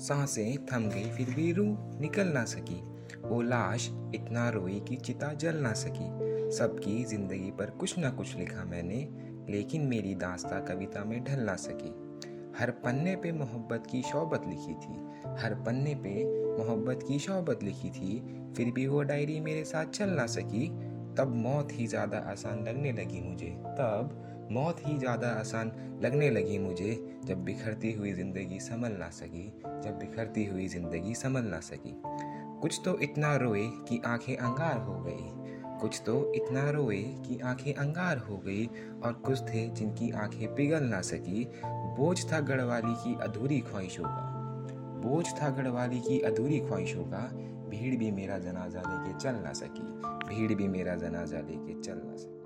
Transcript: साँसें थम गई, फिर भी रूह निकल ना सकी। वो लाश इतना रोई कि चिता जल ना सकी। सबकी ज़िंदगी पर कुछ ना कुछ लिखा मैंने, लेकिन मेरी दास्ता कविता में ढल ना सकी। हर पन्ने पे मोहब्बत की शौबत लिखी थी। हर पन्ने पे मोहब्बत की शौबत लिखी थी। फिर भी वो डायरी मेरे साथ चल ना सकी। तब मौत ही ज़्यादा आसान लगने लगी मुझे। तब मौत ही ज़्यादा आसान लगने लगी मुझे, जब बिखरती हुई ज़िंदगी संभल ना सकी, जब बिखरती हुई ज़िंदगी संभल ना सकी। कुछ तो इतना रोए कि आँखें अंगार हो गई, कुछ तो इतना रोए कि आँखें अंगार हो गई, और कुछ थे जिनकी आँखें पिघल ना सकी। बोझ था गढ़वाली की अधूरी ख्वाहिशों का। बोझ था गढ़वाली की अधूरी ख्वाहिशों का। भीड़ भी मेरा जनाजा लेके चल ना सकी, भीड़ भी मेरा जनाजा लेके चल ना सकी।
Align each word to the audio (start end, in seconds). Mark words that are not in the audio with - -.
साँसें 0.00 0.66
थम 0.66 0.88
गई, 0.88 1.10
फिर 1.10 1.34
भी 1.34 1.52
रूह 1.52 1.98
निकल 2.00 2.28
ना 2.28 2.44
सकी। 2.44 2.80
वो 3.24 3.42
लाश 3.42 3.90
इतना 4.14 4.48
रोई 4.48 4.80
कि 4.80 4.96
चिता 4.96 5.32
जल 5.32 5.56
ना 5.56 5.72
सकी। 5.72 6.50
सबकी 6.50 7.04
ज़िंदगी 7.04 7.50
पर 7.50 7.70
कुछ 7.70 7.98
ना 7.98 8.10
कुछ 8.10 8.36
लिखा 8.36 8.64
मैंने, 8.64 9.08
लेकिन 9.52 9.82
मेरी 9.82 10.14
दास्ता 10.14 10.60
कविता 10.60 11.04
में 11.04 11.24
ढल 11.24 11.40
ना 11.40 11.56
सकी। 11.56 11.94
हर 12.58 12.70
पन्ने 12.70 13.16
पे 13.16 13.32
मोहब्बत 13.32 13.86
की 13.90 14.02
शौबत 14.02 14.42
लिखी 14.48 14.74
थी। 14.74 14.94
हर 15.42 15.54
पन्ने 15.54 15.94
पे 15.94 16.24
मोहब्बत 16.58 17.04
की 17.08 17.18
शौबत 17.18 17.62
लिखी 17.62 17.90
थी। 17.90 18.20
फिर 18.56 18.70
भी 18.70 18.86
वो 18.86 19.02
डायरी 19.02 19.40
मेरे 19.40 19.64
साथ 19.64 19.86
चल 19.86 20.10
ना 20.10 20.26
सकी। 20.26 20.68
तब 21.18 21.32
मौत 21.36 21.68
ही 21.72 21.86
ज़्यादा 21.86 22.18
आसान 22.18 22.64
लगने 22.64 22.92
लगी 22.92 23.20
मुझे। 23.20 23.46
तब 23.46 24.29
मौत 24.50 24.80
ही 24.86 24.98
ज़्यादा 24.98 25.28
आसान 25.30 25.72
लगने 26.02 26.30
लगी 26.30 26.58
मुझे, 26.58 27.20
जब 27.24 27.44
बिखरती 27.44 27.92
हुई 27.92 28.12
ज़िंदगी 28.12 28.58
संभल 28.60 28.92
ना 28.92 29.08
सकी, 29.10 29.46
जब 29.66 29.98
बिखरती 29.98 30.44
हुई 30.44 30.66
ज़िंदगी 30.68 31.14
संभल 31.14 31.44
ना 31.44 31.60
सकी। 31.60 31.94
कुछ 32.60 32.80
तो 32.84 32.98
इतना 32.98 33.34
रोए 33.36 33.66
कि 33.88 34.00
आँखें 34.06 34.36
अंगार 34.36 34.78
हो 34.78 35.00
गई, 35.00 35.28
कुछ 35.80 36.02
तो 36.06 36.32
इतना 36.34 36.70
रोए 36.70 37.02
कि 37.26 37.38
आँखें 37.44 37.74
अंगार 37.74 38.18
हो 38.18 38.38
गई, 38.38 38.66
और 39.04 39.12
कुछ 39.26 39.42
थे 39.42 39.68
जिनकी 39.68 40.10
आँखें 40.10 40.54
पिघल 40.54 40.84
ना 40.84 41.00
सकी। 41.00 41.44
बोझ 41.98 42.32
था 42.32 42.40
गढ़वाली 42.40 42.94
की 42.94 43.14
अधूरी 43.22 43.60
ख्वाहिशों 43.60 44.04
का। 44.04 44.26
बोझ 45.00 45.26
था 45.42 45.48
गढ़वाली 45.50 46.00
की 46.00 46.20
अधूरी 46.20 46.58
ख्वाहिशों 46.58 47.04
का। 47.04 47.28
भीड़ 47.70 47.96
भी 47.96 48.10
मेरा 48.10 48.38
जनाजा 48.38 48.80
लेके 48.80 49.18
चल 49.18 49.34
ना 49.34 49.52
सकी, 49.52 49.82
भीड़ 50.28 50.54
भी 50.54 50.68
मेरा 50.68 50.94
जनाजा 50.96 51.38
लेके 51.38 51.80
चल 51.80 52.00
ना 52.04 52.16
सकी। 52.16 52.39